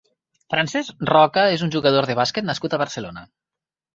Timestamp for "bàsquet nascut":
2.21-2.79